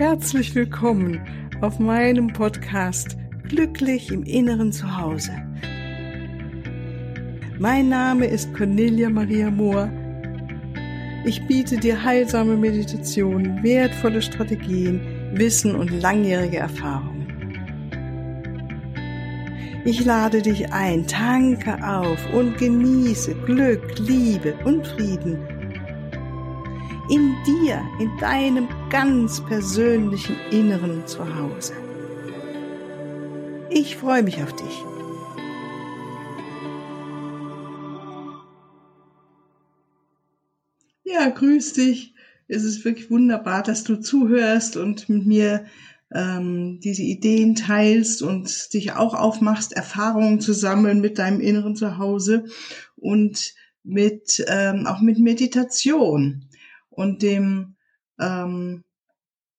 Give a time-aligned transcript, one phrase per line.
[0.00, 1.20] Herzlich willkommen
[1.60, 3.16] auf meinem Podcast
[3.48, 5.32] Glücklich im Inneren Zuhause.
[7.58, 9.90] Mein Name ist Cornelia Maria Mohr.
[11.24, 15.00] Ich biete dir heilsame Meditationen, wertvolle Strategien,
[15.32, 17.26] Wissen und langjährige Erfahrungen.
[19.84, 25.58] Ich lade dich ein, tanke auf und genieße Glück, Liebe und Frieden
[27.10, 31.74] in dir, in deinem ganz persönlichen Inneren zu Hause.
[33.70, 34.84] Ich freue mich auf dich.
[41.04, 42.14] Ja, grüß dich.
[42.48, 45.66] Es ist wirklich wunderbar, dass du zuhörst und mit mir
[46.10, 52.46] ähm, diese Ideen teilst und dich auch aufmachst, Erfahrungen zu sammeln mit deinem inneren Zuhause
[52.96, 56.46] und mit ähm, auch mit Meditation
[56.88, 57.74] und dem
[58.20, 58.84] ähm,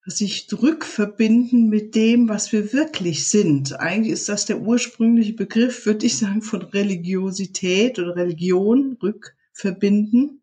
[0.06, 3.80] sich rückverbinden mit dem, was wir wirklich sind.
[3.80, 10.42] Eigentlich ist das der ursprüngliche Begriff, würde ich sagen, von Religiosität oder Religion, rückverbinden.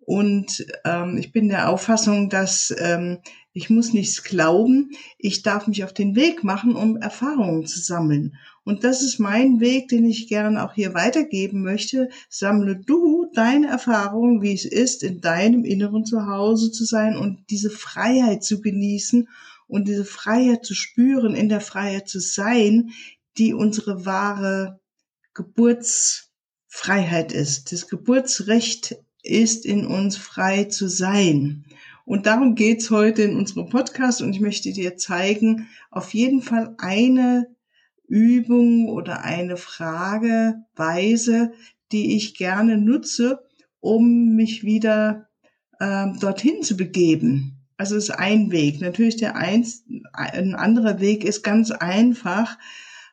[0.00, 3.18] Und ähm, ich bin der Auffassung, dass ähm,
[3.52, 8.36] ich muss nichts glauben, ich darf mich auf den Weg machen, um Erfahrungen zu sammeln.
[8.62, 12.10] Und das ist mein Weg, den ich gerne auch hier weitergeben möchte.
[12.28, 17.70] Sammle du deine Erfahrungen, wie es ist, in deinem inneren Zuhause zu sein und diese
[17.70, 19.28] Freiheit zu genießen
[19.66, 22.90] und diese Freiheit zu spüren, in der Freiheit zu sein,
[23.38, 24.78] die unsere wahre
[25.34, 27.72] Geburtsfreiheit ist.
[27.72, 31.64] Das Geburtsrecht ist in uns frei zu sein.
[32.10, 36.74] Und darum geht's heute in unserem Podcast und ich möchte dir zeigen, auf jeden Fall
[36.78, 37.46] eine
[38.08, 41.52] Übung oder eine Frageweise,
[41.92, 43.44] die ich gerne nutze,
[43.78, 45.28] um mich wieder
[45.80, 47.60] ähm, dorthin zu begeben.
[47.76, 48.80] Also ist ein Weg.
[48.80, 52.58] Natürlich der eins, ein anderer Weg ist ganz einfach,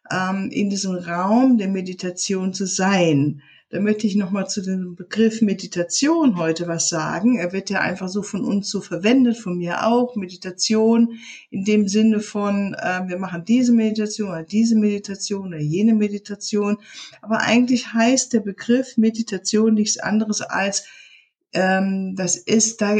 [0.09, 3.44] ähm, in diesem Raum der Meditation zu sein.
[3.69, 7.38] Da möchte ich nochmal zu dem Begriff Meditation heute was sagen.
[7.38, 10.16] Er wird ja einfach so von uns so verwendet, von mir auch.
[10.16, 11.19] Meditation
[11.50, 16.77] in dem Sinne von, äh, wir machen diese Meditation oder diese Meditation oder jene Meditation.
[17.22, 20.85] Aber eigentlich heißt der Begriff Meditation nichts anderes als,
[21.51, 22.95] ähm, das ist da,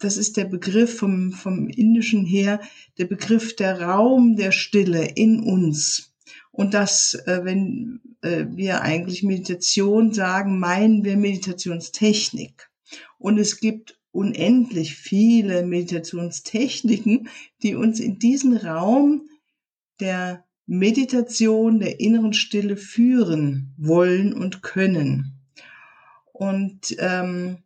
[0.00, 2.60] das ist der Begriff vom, vom Indischen her,
[2.98, 6.12] der Begriff der Raum der Stille in uns.
[6.50, 12.70] Und das, äh, wenn äh, wir eigentlich Meditation sagen, meinen wir Meditationstechnik.
[13.18, 17.28] Und es gibt unendlich viele Meditationstechniken,
[17.62, 19.28] die uns in diesen Raum
[20.00, 25.40] der Meditation, der inneren Stille führen wollen und können.
[26.32, 27.58] Und ähm,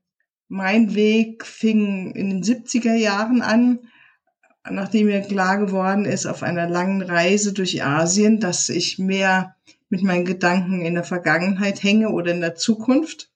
[0.48, 3.80] mein Weg fing in den 70er Jahren an,
[4.68, 9.54] nachdem mir klar geworden ist auf einer langen Reise durch Asien, dass ich mehr
[9.88, 13.30] mit meinen Gedanken in der Vergangenheit hänge oder in der Zukunft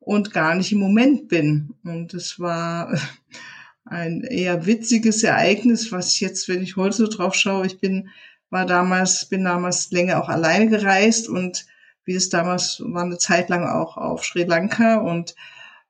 [0.00, 1.74] und gar nicht im Moment bin.
[1.84, 2.98] Und es war
[3.84, 8.08] ein eher witziges Ereignis, was ich jetzt, wenn ich heute so drauf schaue, ich bin,
[8.50, 11.66] war damals, bin damals länger auch alleine gereist und
[12.04, 15.34] wie es damals war eine Zeit lang auch auf Sri Lanka und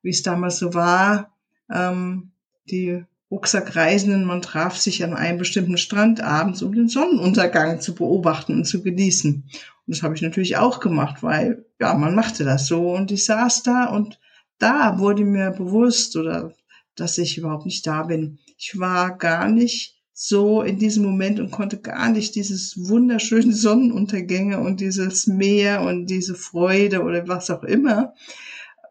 [0.03, 1.33] wie es damals so war,
[1.73, 2.33] ähm,
[2.69, 8.55] die Rucksackreisenden, man traf sich an einem bestimmten Strand abends, um den Sonnenuntergang zu beobachten
[8.55, 9.35] und zu genießen.
[9.35, 13.27] Und das habe ich natürlich auch gemacht, weil ja, man machte das so und ich
[13.27, 14.19] saß da und
[14.59, 16.53] da wurde mir bewusst oder
[16.97, 18.39] dass ich überhaupt nicht da bin.
[18.57, 24.59] Ich war gar nicht so in diesem Moment und konnte gar nicht dieses wunderschöne Sonnenuntergänge
[24.59, 28.15] und dieses Meer und diese Freude oder was auch immer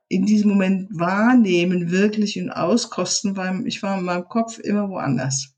[0.10, 5.56] in diesem Moment wahrnehmen wirklich und auskosten, weil ich war in meinem Kopf immer woanders.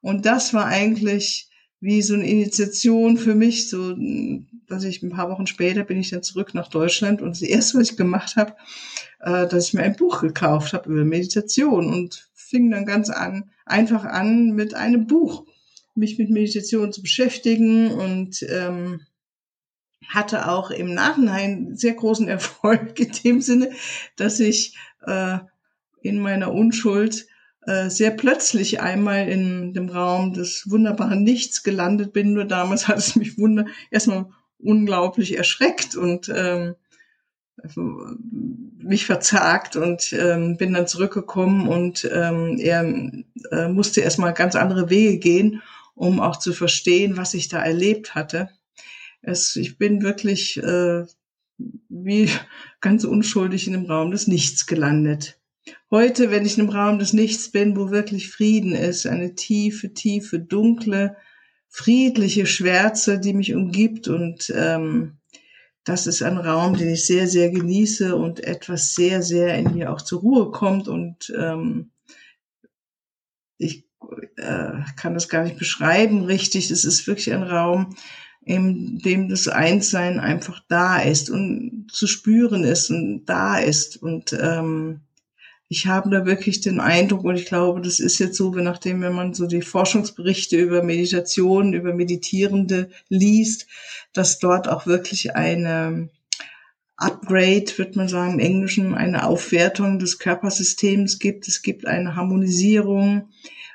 [0.00, 1.48] Und das war eigentlich
[1.80, 3.94] wie so eine Initiation für mich, so
[4.66, 7.78] dass ich ein paar Wochen später bin ich dann zurück nach Deutschland und das erste,
[7.78, 8.54] was ich gemacht habe,
[9.20, 13.50] äh, dass ich mir ein Buch gekauft habe über Meditation und fing dann ganz an,
[13.64, 15.44] einfach an mit einem Buch,
[15.94, 19.00] mich mit Meditation zu beschäftigen und ähm,
[20.08, 23.70] hatte auch im Nachhinein sehr großen Erfolg in dem Sinne,
[24.16, 24.76] dass ich
[25.06, 25.38] äh,
[26.02, 27.26] in meiner Unschuld
[27.66, 32.32] äh, sehr plötzlich einmal in dem Raum des wunderbaren Nichts gelandet bin.
[32.32, 34.26] Nur damals hat es mich wunder erstmal
[34.58, 36.76] unglaublich erschreckt und ähm,
[38.78, 42.84] mich verzagt und ähm, bin dann zurückgekommen und ähm, er
[43.50, 45.62] äh, musste erstmal ganz andere Wege gehen,
[45.94, 48.50] um auch zu verstehen, was ich da erlebt hatte.
[49.26, 51.04] Es, ich bin wirklich äh,
[51.88, 52.30] wie
[52.80, 55.38] ganz unschuldig in dem Raum des Nichts gelandet.
[55.90, 59.92] heute, wenn ich in einem Raum des Nichts bin, wo wirklich Frieden ist, eine tiefe,
[59.92, 61.16] tiefe, dunkle,
[61.68, 65.18] friedliche Schwärze, die mich umgibt und ähm,
[65.84, 69.92] das ist ein Raum, den ich sehr, sehr genieße und etwas sehr, sehr in mir
[69.92, 71.90] auch zur Ruhe kommt und ähm,
[73.58, 73.84] ich
[74.36, 76.70] äh, kann das gar nicht beschreiben richtig.
[76.70, 77.96] Es ist wirklich ein Raum,
[78.46, 84.32] in dem das Einssein einfach da ist und zu spüren ist und da ist und
[84.32, 85.00] ähm,
[85.68, 89.14] ich habe da wirklich den Eindruck, und ich glaube, das ist jetzt so, nachdem, wenn
[89.14, 93.66] man so die Forschungsberichte über Meditation, über Meditierende liest,
[94.12, 96.08] dass dort auch wirklich eine
[96.96, 101.48] Upgrade, wird man sagen im Englischen, eine Aufwertung des Körpersystems gibt.
[101.48, 103.28] Es gibt eine Harmonisierung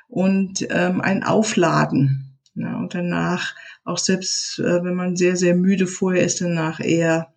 [0.08, 2.38] und ähm, ein Aufladen.
[2.54, 7.32] Ja, und danach, auch selbst äh, wenn man sehr, sehr müde vorher ist, danach eher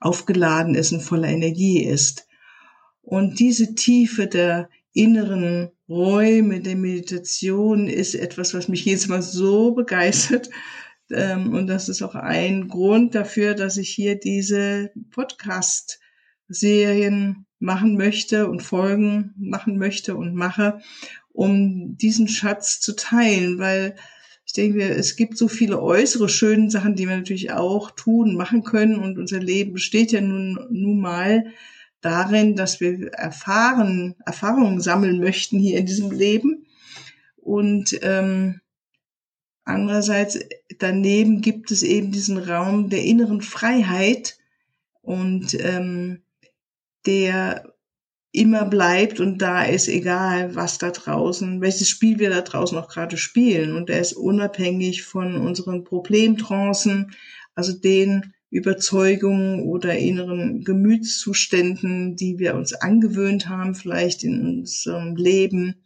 [0.00, 2.26] aufgeladen ist und voller Energie ist.
[3.02, 9.72] Und diese Tiefe der inneren Räume der Meditation ist etwas, was mich jedes Mal so
[9.72, 10.50] begeistert.
[11.10, 18.48] Ähm, und das ist auch ein Grund dafür, dass ich hier diese Podcast-Serien machen möchte
[18.48, 20.80] und Folgen machen möchte und mache,
[21.32, 23.96] um diesen Schatz zu teilen, weil
[24.44, 28.64] ich denke, es gibt so viele äußere schöne Sachen, die wir natürlich auch tun, machen
[28.64, 31.46] können und unser Leben besteht ja nun, nun mal
[32.00, 36.66] darin, dass wir erfahren, Erfahrungen sammeln möchten hier in diesem Leben.
[37.36, 38.60] Und ähm,
[39.64, 40.38] andererseits
[40.78, 44.36] daneben gibt es eben diesen Raum der inneren Freiheit
[45.00, 46.22] und ähm,
[47.06, 47.71] der
[48.32, 52.88] immer bleibt und da ist, egal was da draußen, welches Spiel wir da draußen auch
[52.88, 53.76] gerade spielen.
[53.76, 57.12] Und der ist unabhängig von unseren Problemtrancen,
[57.54, 65.82] also den Überzeugungen oder inneren Gemütszuständen, die wir uns angewöhnt haben, vielleicht in unserem Leben,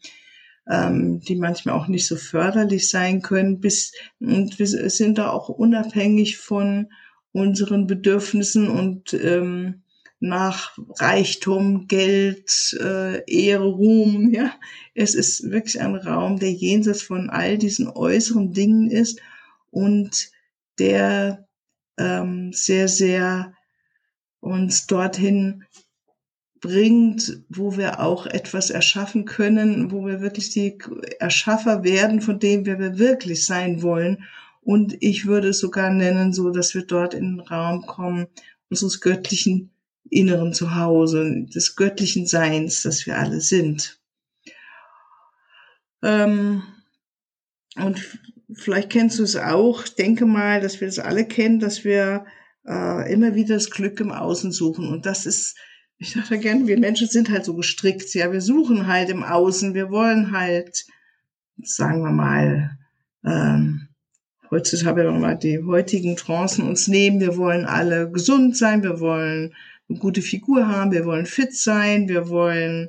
[0.68, 5.48] ähm, die manchmal auch nicht so förderlich sein können, bis, und wir sind da auch
[5.48, 6.88] unabhängig von
[7.32, 9.82] unseren Bedürfnissen und ähm,
[10.20, 14.32] nach Reichtum, Geld, äh, Ehre, Ruhm.
[14.32, 14.54] Ja,
[14.94, 19.20] es ist wirklich ein Raum, der jenseits von all diesen äußeren Dingen ist
[19.70, 20.30] und
[20.78, 21.46] der
[21.98, 23.52] ähm, sehr, sehr
[24.40, 25.64] uns dorthin
[26.60, 30.78] bringt, wo wir auch etwas erschaffen können, wo wir wirklich die
[31.18, 34.24] Erschaffer werden, von dem wir wirklich sein wollen.
[34.62, 38.26] Und ich würde es sogar nennen, so dass wir dort in den Raum kommen,
[38.68, 39.70] unseres göttlichen
[40.10, 44.00] inneren Zuhause, des göttlichen Seins, das wir alle sind.
[46.02, 46.62] Ähm,
[47.76, 48.00] und
[48.54, 52.26] vielleicht kennst du es auch, ich denke mal, dass wir das alle kennen, dass wir
[52.66, 54.88] äh, immer wieder das Glück im Außen suchen.
[54.88, 55.56] Und das ist,
[55.98, 59.74] ich dachte gerne, wir Menschen sind halt so gestrickt, ja, wir suchen halt im Außen,
[59.74, 60.84] wir wollen halt,
[61.62, 62.78] sagen wir mal,
[63.24, 63.88] ähm,
[64.50, 69.00] heutzutage haben wir mal die heutigen Trancen uns nehmen, wir wollen alle gesund sein, wir
[69.00, 69.54] wollen
[69.88, 72.88] eine gute Figur haben, wir wollen fit sein, wir wollen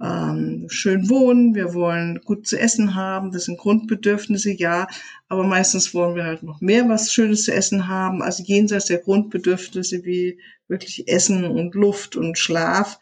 [0.00, 4.86] ähm, schön wohnen, wir wollen gut zu essen haben, das sind Grundbedürfnisse, ja,
[5.28, 8.98] aber meistens wollen wir halt noch mehr was Schönes zu essen haben, also jenseits der
[8.98, 10.38] Grundbedürfnisse wie
[10.68, 12.98] wirklich Essen und Luft und Schlaf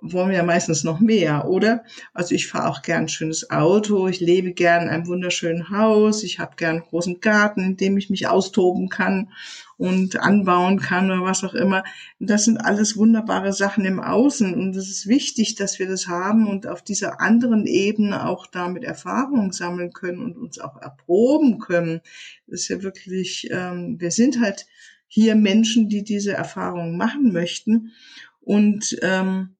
[0.00, 1.84] wollen wir ja meistens noch mehr, oder?
[2.12, 6.22] Also ich fahre auch gern ein schönes Auto, ich lebe gern in einem wunderschönen Haus,
[6.22, 9.30] ich habe gern einen großen Garten, in dem ich mich austoben kann
[9.76, 11.84] und anbauen kann oder was auch immer.
[12.20, 16.46] Das sind alles wunderbare Sachen im Außen und es ist wichtig, dass wir das haben
[16.48, 22.00] und auf dieser anderen Ebene auch damit Erfahrung sammeln können und uns auch erproben können.
[22.46, 24.66] Das ist ja wirklich, ähm, wir sind halt
[25.06, 27.92] hier Menschen, die diese Erfahrung machen möchten
[28.40, 29.56] und ähm,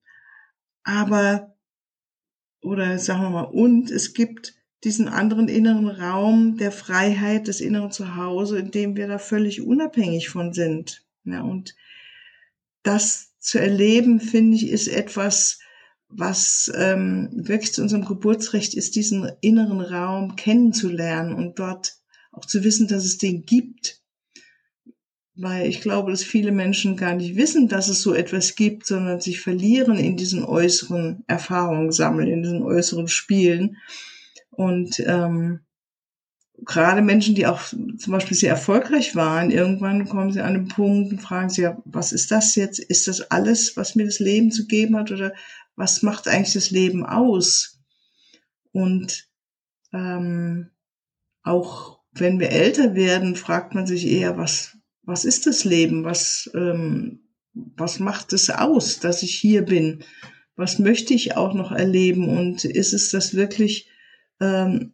[0.83, 1.55] aber,
[2.61, 4.54] oder sagen wir mal, und es gibt
[4.85, 10.29] diesen anderen inneren Raum der Freiheit, des inneren Zuhause, in dem wir da völlig unabhängig
[10.29, 11.03] von sind.
[11.25, 11.75] Ja, und
[12.83, 15.59] das zu erleben, finde ich, ist etwas,
[16.07, 21.97] was ähm, wirklich zu unserem Geburtsrecht ist, diesen inneren Raum kennenzulernen und dort
[22.31, 24.03] auch zu wissen, dass es den gibt
[25.35, 29.19] weil ich glaube, dass viele Menschen gar nicht wissen, dass es so etwas gibt, sondern
[29.19, 33.77] sich verlieren in diesen äußeren Erfahrungen sammeln, in diesen äußeren Spielen.
[34.57, 35.61] Und ähm,
[36.63, 41.11] gerade Menschen, die auch zum Beispiel sehr erfolgreich waren, irgendwann kommen sie an einen Punkt
[41.11, 42.79] und fragen sich, ja, was ist das jetzt?
[42.79, 45.11] Ist das alles, was mir das Leben zu geben hat?
[45.11, 45.33] Oder
[45.75, 47.81] was macht eigentlich das Leben aus?
[48.71, 49.27] Und
[49.93, 50.71] ähm,
[51.43, 56.05] auch wenn wir älter werden, fragt man sich eher, was, was ist das Leben?
[56.05, 60.03] Was, ähm, was macht es aus, dass ich hier bin?
[60.55, 63.89] was möchte ich auch noch erleben und ist es das wirklich
[64.39, 64.93] ähm,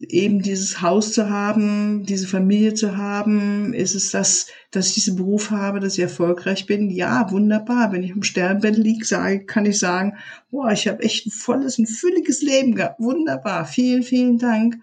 [0.00, 3.74] eben dieses Haus zu haben, diese Familie zu haben?
[3.74, 6.90] Ist es das, dass ich diesen Beruf habe, dass ich erfolgreich bin?
[6.90, 7.92] Ja, wunderbar.
[7.92, 10.16] Wenn ich im Sternbett sage, kann ich sagen,
[10.50, 13.00] boah, ich habe echt ein volles, ein fülliges Leben gehabt.
[13.00, 13.66] Wunderbar.
[13.66, 14.78] Vielen, vielen Dank.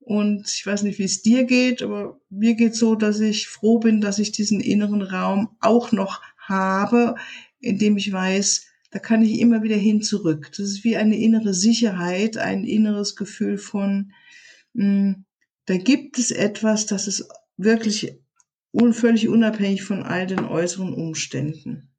[0.00, 3.78] Und ich weiß nicht, wie es dir geht, aber mir geht so, dass ich froh
[3.80, 7.16] bin, dass ich diesen inneren Raum auch noch habe,
[7.58, 10.50] in dem ich weiß, da kann ich immer wieder hin zurück.
[10.50, 14.12] Das ist wie eine innere Sicherheit, ein inneres Gefühl von,
[14.74, 15.24] mh, hm,
[15.66, 18.18] da gibt es etwas, das ist wirklich
[18.72, 21.90] un völlig unabhängig von all den äußeren Umständen.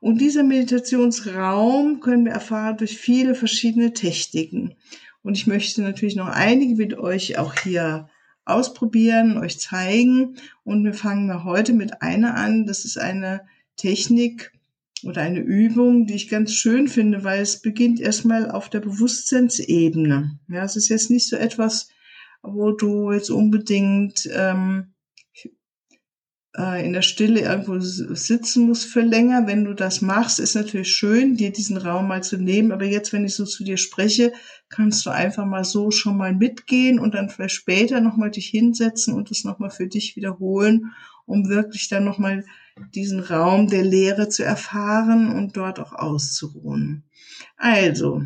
[0.00, 4.74] Und dieser Meditationsraum können wir erfahren durch viele verschiedene Techniken.
[5.22, 8.10] Und ich möchte natürlich noch einige mit euch auch hier
[8.44, 10.36] ausprobieren, euch zeigen.
[10.62, 12.66] Und wir fangen mal heute mit einer an.
[12.66, 13.46] Das ist eine
[13.76, 14.52] Technik,
[15.04, 20.38] oder eine Übung, die ich ganz schön finde, weil es beginnt erstmal auf der Bewusstseinsebene.
[20.48, 21.88] Ja, es ist jetzt nicht so etwas,
[22.42, 24.94] wo du jetzt unbedingt ähm,
[26.56, 29.46] äh, in der Stille irgendwo sitzen musst für länger.
[29.46, 32.72] Wenn du das machst, ist natürlich schön, dir diesen Raum mal zu nehmen.
[32.72, 34.32] Aber jetzt, wenn ich so zu dir spreche,
[34.68, 39.14] kannst du einfach mal so schon mal mitgehen und dann vielleicht später nochmal dich hinsetzen
[39.14, 40.92] und das nochmal für dich wiederholen,
[41.26, 42.44] um wirklich dann nochmal
[42.94, 47.04] diesen Raum der Lehre zu erfahren und dort auch auszuruhen.
[47.56, 48.22] Also,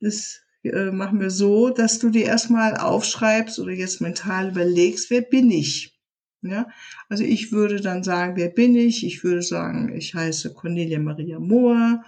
[0.00, 5.22] das äh, machen wir so, dass du dir erstmal aufschreibst oder jetzt mental überlegst, wer
[5.22, 5.98] bin ich?
[6.44, 6.68] Ja,
[7.08, 9.06] also ich würde dann sagen, wer bin ich?
[9.06, 12.02] Ich würde sagen, ich heiße Cornelia Maria Mohr,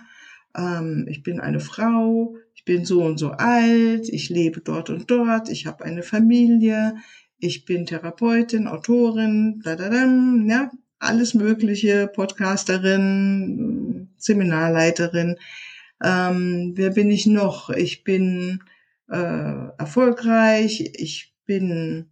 [0.57, 5.09] ähm, ich bin eine Frau, ich bin so und so alt, ich lebe dort und
[5.09, 6.97] dort, ich habe eine Familie,
[7.39, 10.71] ich bin Therapeutin, Autorin, da, da, da, ja,
[11.05, 15.37] alles Mögliche, Podcasterin, Seminarleiterin.
[16.03, 17.71] Ähm, wer bin ich noch?
[17.71, 18.63] Ich bin
[19.11, 22.11] äh, erfolgreich, ich bin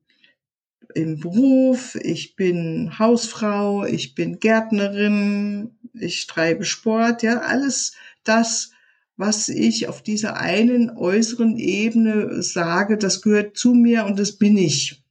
[0.94, 7.94] im Beruf, ich bin Hausfrau, ich bin Gärtnerin, ich treibe Sport, ja, alles
[8.24, 8.72] das,
[9.16, 14.56] was ich auf dieser einen äußeren Ebene sage, das gehört zu mir und das bin
[14.56, 15.01] ich.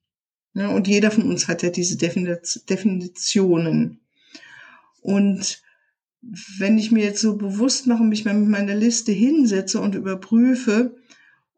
[0.53, 4.01] Ja, und jeder von uns hat ja diese Definitionen.
[5.01, 5.61] Und
[6.59, 10.95] wenn ich mir jetzt so bewusst mache mich mal mit meiner Liste hinsetze und überprüfe,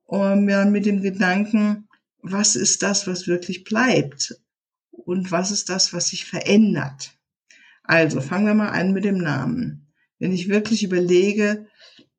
[0.06, 1.88] um, ja, mit dem Gedanken,
[2.22, 4.40] was ist das, was wirklich bleibt?
[4.92, 7.12] Und was ist das, was sich verändert?
[7.84, 9.88] Also fangen wir mal an mit dem Namen.
[10.20, 11.68] Wenn ich wirklich überlege,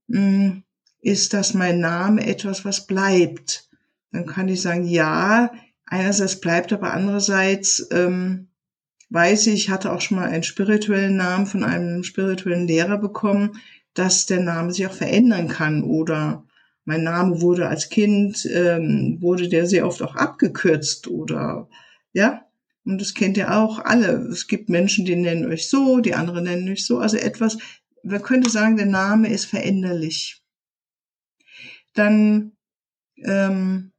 [0.09, 0.65] hm,
[1.01, 3.71] ist das mein Name etwas, was bleibt?
[4.13, 5.51] Dann kann ich sagen, ja,
[5.87, 8.49] einerseits bleibt, aber andererseits ähm,
[9.11, 13.61] weiß ich, hatte auch schon mal einen spirituellen Namen von einem spirituellen Lehrer bekommen,
[13.95, 16.45] dass der Name sich auch verändern kann oder
[16.85, 21.69] mein Name wurde als Kind, ähm, wurde der sehr oft auch abgekürzt oder
[22.13, 22.45] ja,
[22.85, 24.29] und das kennt ihr auch alle.
[24.31, 26.99] Es gibt Menschen, die nennen euch so, die anderen nennen euch so.
[26.99, 27.57] Also etwas,
[28.03, 30.43] man könnte sagen, der Name ist veränderlich.
[31.95, 32.53] Dann
[33.17, 33.93] ähm,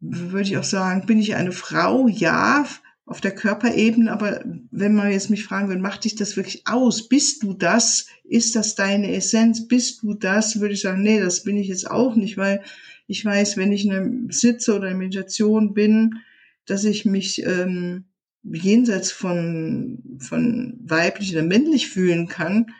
[0.00, 2.08] würde ich auch sagen, bin ich eine Frau?
[2.08, 2.66] Ja,
[3.10, 7.08] auf der Körperebene, aber wenn man jetzt mich fragen würde, macht dich das wirklich aus?
[7.08, 8.06] Bist du das?
[8.22, 9.66] Ist das deine Essenz?
[9.66, 10.60] Bist du das?
[10.60, 12.62] Würde ich sagen, nee, das bin ich jetzt auch nicht, weil
[13.08, 16.20] ich weiß, wenn ich in einem Sitze oder in Meditation bin,
[16.66, 18.04] dass ich mich ähm,
[18.44, 22.72] jenseits von, von weiblich oder männlich fühlen kann.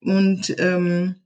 [0.00, 1.16] Und ähm,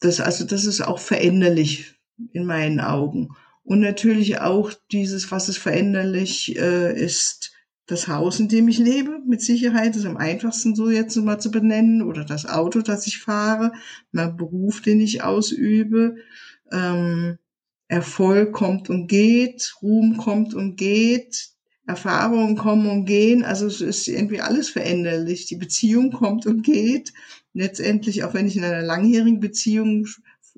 [0.00, 1.94] das, also das ist auch veränderlich
[2.32, 3.36] in meinen Augen.
[3.66, 7.52] Und natürlich auch dieses, was es veränderlich äh, ist,
[7.86, 11.50] das Haus, in dem ich lebe, mit Sicherheit ist am einfachsten so jetzt mal zu
[11.50, 13.72] benennen, oder das Auto, das ich fahre,
[14.12, 16.14] mein Beruf, den ich ausübe.
[16.72, 17.38] Ähm,
[17.88, 21.50] Erfolg kommt und geht, Ruhm kommt und geht,
[21.88, 23.44] Erfahrungen kommen und gehen.
[23.44, 25.46] Also es ist irgendwie alles veränderlich.
[25.46, 27.12] Die Beziehung kommt und geht.
[27.52, 30.06] Letztendlich, auch wenn ich in einer langjährigen Beziehung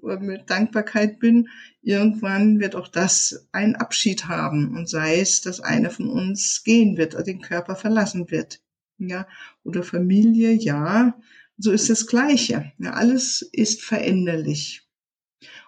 [0.02, 1.49] mit Dankbarkeit bin,
[1.83, 6.97] irgendwann wird auch das einen Abschied haben und sei es, dass einer von uns gehen
[6.97, 8.61] wird, oder den Körper verlassen wird.
[8.99, 9.26] Ja,
[9.62, 11.19] oder Familie, ja,
[11.57, 12.73] so ist das Gleiche.
[12.78, 14.88] Ja, alles ist veränderlich.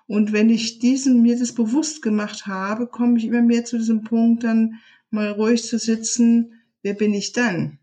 [0.06, 4.02] Und wenn ich diesen, mir das bewusst gemacht habe, komme ich immer mehr zu diesem
[4.02, 7.78] Punkt, dann mal ruhig zu sitzen, wer bin ich dann?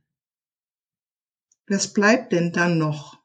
[1.67, 3.19] Was bleibt denn dann noch?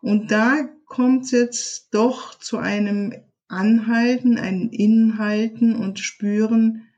[0.00, 3.14] Und da kommt jetzt doch zu einem
[3.48, 6.88] Anhalten, ein Inhalten und Spüren,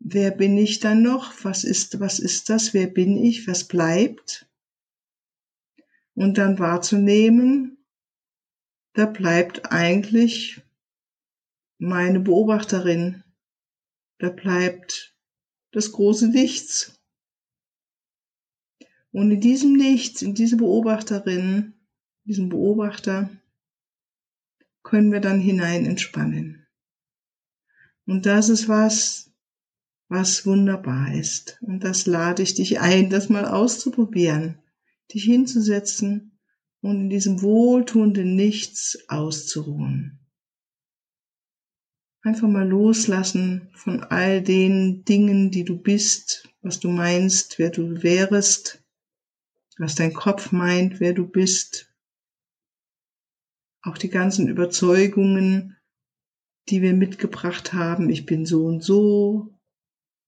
[0.00, 1.44] wer bin ich dann noch?
[1.44, 2.74] Was ist, was ist das?
[2.74, 3.46] Wer bin ich?
[3.46, 4.48] Was bleibt?
[6.14, 7.76] Und dann wahrzunehmen,
[8.94, 10.62] da bleibt eigentlich
[11.78, 13.22] meine Beobachterin.
[14.18, 15.14] Da bleibt
[15.70, 16.98] das große Nichts.
[19.10, 21.74] Und in diesem Nichts, in diese Beobachterin,
[22.24, 23.30] diesen Beobachter,
[24.82, 26.66] können wir dann hinein entspannen.
[28.06, 29.30] Und das ist was,
[30.08, 31.58] was wunderbar ist.
[31.62, 34.58] Und das lade ich dich ein, das mal auszuprobieren,
[35.12, 36.38] dich hinzusetzen
[36.80, 40.18] und in diesem wohltuenden Nichts auszuruhen.
[42.22, 48.02] Einfach mal loslassen von all den Dingen, die du bist, was du meinst, wer du
[48.02, 48.84] wärest,
[49.78, 51.91] was dein Kopf meint, wer du bist.
[53.82, 55.76] Auch die ganzen Überzeugungen,
[56.68, 58.10] die wir mitgebracht haben.
[58.10, 59.48] Ich bin so und so.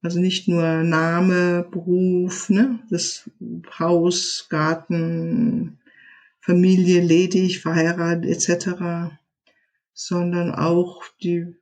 [0.02, 3.30] Also nicht nur Name, Beruf, ne, das
[3.78, 5.78] Haus, Garten,
[6.40, 9.14] Familie, ledig, verheiratet etc.,
[9.94, 11.54] sondern auch die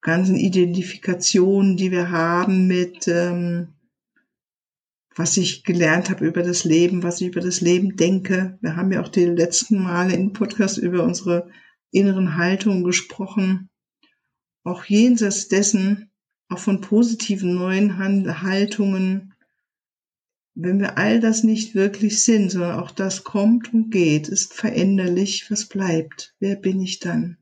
[0.00, 3.73] ganzen Identifikationen, die wir haben mit, ähm,
[5.14, 8.58] was ich gelernt habe über das Leben, was ich über das Leben denke.
[8.60, 11.50] Wir haben ja auch die letzten Male im Podcast über unsere
[11.92, 13.70] inneren Haltungen gesprochen.
[14.64, 16.10] Auch jenseits dessen,
[16.48, 19.34] auch von positiven neuen Haltungen,
[20.56, 25.50] wenn wir all das nicht wirklich sind, sondern auch das kommt und geht, ist veränderlich,
[25.50, 26.34] was bleibt?
[26.38, 27.38] Wer bin ich dann?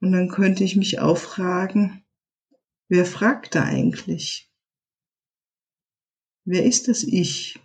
[0.00, 2.04] Und dann könnte ich mich auch fragen,
[2.88, 4.50] wer fragt da eigentlich?
[6.44, 7.58] Wer ist das Ich?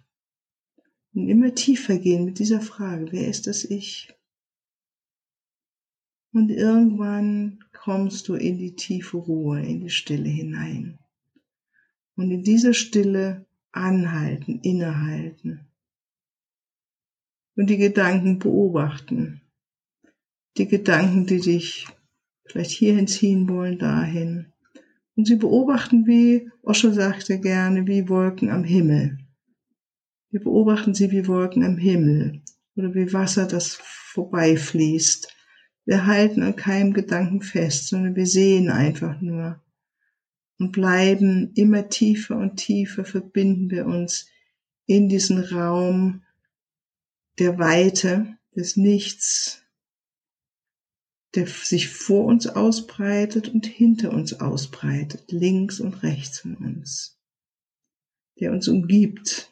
[1.13, 4.13] Und immer tiefer gehen mit dieser Frage, wer ist das Ich?
[6.31, 10.99] Und irgendwann kommst du in die tiefe Ruhe, in die Stille hinein.
[12.15, 15.67] Und in dieser Stille anhalten, innehalten.
[17.55, 19.41] Und die Gedanken beobachten.
[20.57, 21.87] Die Gedanken, die dich
[22.45, 24.48] vielleicht hierhin ziehen wollen, dahin.
[25.19, 29.17] Und sie beobachten, wie Osho sagte gerne, wie Wolken am Himmel.
[30.31, 32.41] Wir beobachten sie wie Wolken am Himmel
[32.77, 35.27] oder wie Wasser, das vorbeifließt.
[35.83, 39.61] Wir halten an keinem Gedanken fest, sondern wir sehen einfach nur
[40.57, 44.25] und bleiben immer tiefer und tiefer, verbinden wir uns
[44.85, 46.23] in diesen Raum
[47.39, 49.65] der Weite, des Nichts,
[51.35, 57.19] der sich vor uns ausbreitet und hinter uns ausbreitet, links und rechts von uns,
[58.39, 59.51] der uns umgibt.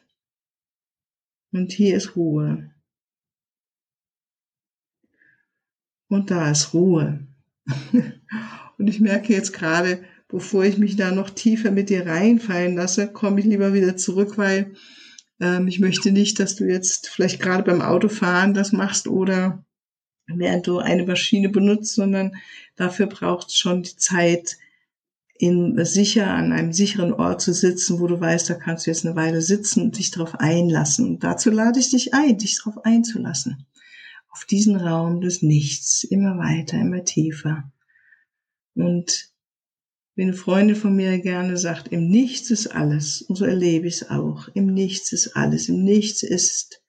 [1.52, 2.74] Und hier ist Ruhe.
[6.08, 7.26] Und da ist Ruhe.
[8.78, 13.12] und ich merke jetzt gerade, bevor ich mich da noch tiefer mit dir reinfallen lasse,
[13.12, 14.74] komme ich lieber wieder zurück, weil
[15.40, 19.64] ähm, ich möchte nicht, dass du jetzt vielleicht gerade beim Autofahren das machst oder
[20.28, 22.36] während du eine Maschine benutzt, sondern
[22.76, 24.58] dafür braucht es schon die Zeit,
[25.38, 29.06] in sicher an einem sicheren Ort zu sitzen, wo du weißt, da kannst du jetzt
[29.06, 31.06] eine Weile sitzen und dich darauf einlassen.
[31.06, 33.66] Und dazu lade ich dich ein, dich darauf einzulassen.
[34.30, 37.70] Auf diesen Raum des Nichts, immer weiter, immer tiefer.
[38.74, 39.30] Und
[40.16, 43.22] wie eine Freundin von mir gerne sagt, im Nichts ist alles.
[43.22, 44.48] Und so erlebe ich es auch.
[44.54, 45.68] Im Nichts ist alles.
[45.68, 46.82] Im Nichts ist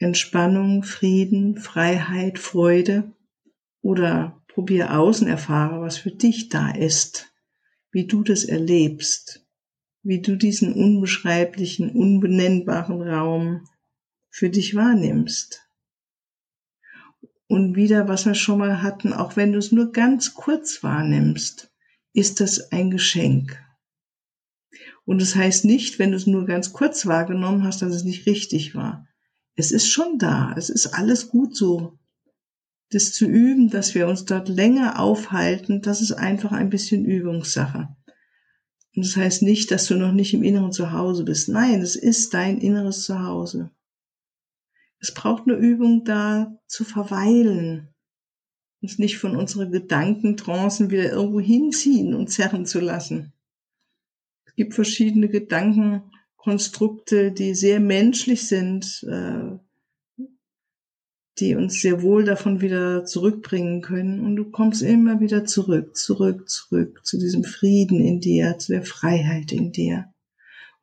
[0.00, 3.12] Entspannung, Frieden, Freiheit, Freude
[3.82, 7.30] oder probier aus und erfahre, was für dich da ist,
[7.92, 9.46] wie du das erlebst,
[10.02, 13.68] wie du diesen unbeschreiblichen, unbenennbaren Raum
[14.30, 15.68] für dich wahrnimmst.
[17.46, 21.70] Und wieder, was wir schon mal hatten, auch wenn du es nur ganz kurz wahrnimmst,
[22.14, 23.62] ist das ein Geschenk.
[25.04, 28.24] Und das heißt nicht, wenn du es nur ganz kurz wahrgenommen hast, dass es nicht
[28.24, 29.06] richtig war
[29.60, 31.98] es ist schon da, es ist alles gut so.
[32.90, 37.94] Das zu üben, dass wir uns dort länger aufhalten, das ist einfach ein bisschen Übungssache.
[38.96, 41.48] Und das heißt nicht, dass du noch nicht im inneren Zuhause bist.
[41.48, 43.70] Nein, es ist dein inneres Zuhause.
[44.98, 47.94] Es braucht eine Übung da zu verweilen,
[48.80, 53.32] uns nicht von unseren Gedankentrancen wieder irgendwo hinziehen und zerren zu lassen.
[54.46, 56.10] Es gibt verschiedene Gedanken,
[56.42, 59.58] Konstrukte, die sehr menschlich sind, äh,
[61.38, 64.20] die uns sehr wohl davon wieder zurückbringen können.
[64.20, 68.82] Und du kommst immer wieder zurück, zurück, zurück zu diesem Frieden in dir, zu der
[68.82, 70.06] Freiheit in dir.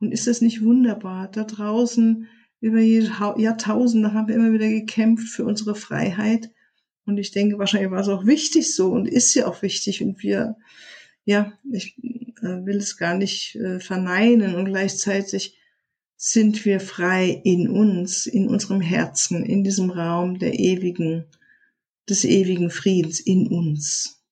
[0.00, 1.28] Und ist das nicht wunderbar?
[1.28, 2.28] Da draußen
[2.60, 6.50] über Jahrtausende haben wir immer wieder gekämpft für unsere Freiheit.
[7.04, 10.02] Und ich denke, wahrscheinlich war es auch wichtig so und ist ja auch wichtig.
[10.02, 10.56] Und wir,
[11.24, 11.96] ja, ich
[12.42, 15.58] will es gar nicht äh, verneinen und gleichzeitig
[16.16, 21.26] sind wir frei in uns, in unserem Herzen, in diesem Raum der ewigen,
[22.08, 24.24] des ewigen Friedens in uns.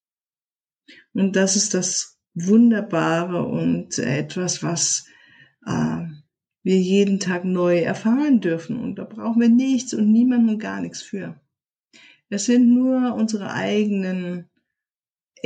[1.14, 5.06] Und das ist das Wunderbare und etwas, was
[5.64, 6.02] äh,
[6.62, 8.78] wir jeden Tag neu erfahren dürfen.
[8.78, 11.40] Und da brauchen wir nichts und niemanden und gar nichts für.
[12.28, 14.50] Es sind nur unsere eigenen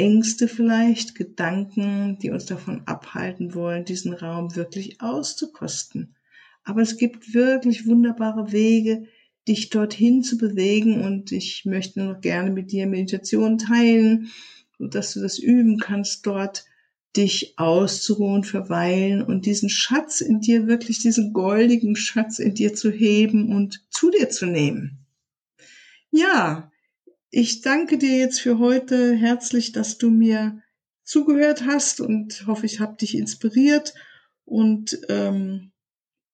[0.00, 6.16] Ängste vielleicht, Gedanken, die uns davon abhalten wollen, diesen Raum wirklich auszukosten.
[6.64, 9.04] Aber es gibt wirklich wunderbare Wege,
[9.46, 14.30] dich dorthin zu bewegen und ich möchte noch gerne mit dir Meditation teilen,
[14.78, 16.64] dass du das üben kannst, dort
[17.16, 22.90] dich auszuruhen, verweilen und diesen Schatz in dir, wirklich diesen goldigen Schatz in dir zu
[22.90, 25.04] heben und zu dir zu nehmen.
[26.10, 26.69] Ja,
[27.30, 30.62] ich danke dir jetzt für heute herzlich, dass du mir
[31.04, 33.94] zugehört hast und hoffe, ich habe dich inspiriert
[34.44, 35.72] und ähm,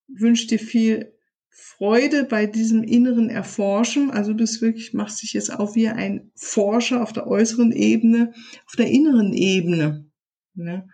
[0.08, 1.12] wünsche dir viel
[1.50, 4.10] Freude bei diesem inneren Erforschen.
[4.10, 8.32] Also du bist wirklich, machst dich jetzt auch wie ein Forscher auf der äußeren Ebene,
[8.66, 10.06] auf der inneren Ebene.
[10.54, 10.88] Ne?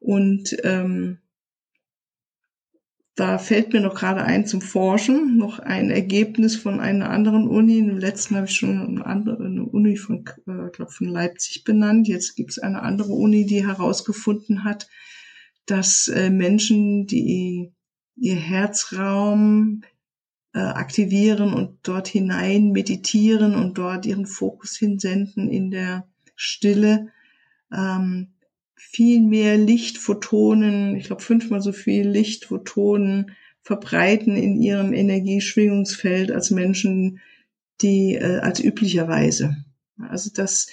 [0.00, 1.18] Und ähm,
[3.18, 7.78] da fällt mir noch gerade ein zum Forschen, noch ein Ergebnis von einer anderen Uni.
[7.78, 12.06] Im letzten habe ich schon eine andere eine Uni von, äh, glaub, von Leipzig benannt.
[12.06, 14.88] Jetzt gibt es eine andere Uni, die herausgefunden hat,
[15.66, 17.72] dass äh, Menschen, die
[18.14, 19.82] ihr Herzraum
[20.54, 27.08] äh, aktivieren und dort hinein meditieren und dort ihren Fokus hinsenden in der Stille,
[27.72, 28.28] ähm,
[28.78, 37.20] viel mehr Lichtphotonen, ich glaube fünfmal so viel Lichtphotonen verbreiten in ihrem Energieschwingungsfeld als Menschen,
[37.82, 39.56] die äh, als üblicherweise.
[39.98, 40.68] Also das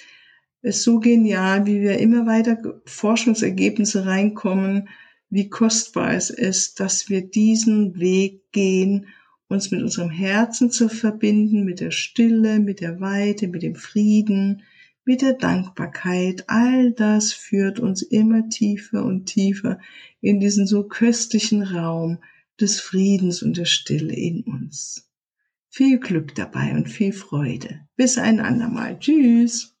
[0.62, 4.88] ist so genial, wie wir immer weiter Forschungsergebnisse reinkommen,
[5.28, 9.08] wie kostbar es ist, dass wir diesen Weg gehen,
[9.48, 14.62] uns mit unserem Herzen zu verbinden, mit der Stille, mit der Weite, mit dem Frieden,
[15.06, 19.78] mit der Dankbarkeit, all das führt uns immer tiefer und tiefer
[20.20, 22.18] in diesen so köstlichen Raum
[22.60, 25.08] des Friedens und der Stille in uns.
[25.68, 27.86] Viel Glück dabei und viel Freude.
[27.96, 28.98] Bis ein andermal.
[28.98, 29.75] Tschüss.